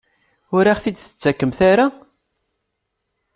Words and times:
Ur 0.55 0.65
aɣ-t-id-tettakemt 0.71 1.59
ara? 1.71 1.85